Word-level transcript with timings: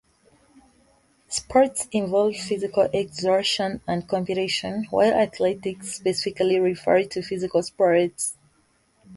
Sports 1.27 1.87
involve 1.91 2.35
physical 2.35 2.89
exertion 2.91 3.81
and 3.87 4.07
competition, 4.07 4.87
while 4.89 5.13
athletics 5.13 5.91
specifically 5.93 6.59
refer 6.59 7.03
to 7.03 7.21
physical 7.21 7.61
sports. 7.61 8.35